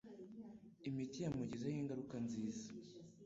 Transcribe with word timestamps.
Imiti 0.89 1.17
yamugizeho 1.21 1.77
ingaruka 1.81 2.15
nziza. 2.25 2.65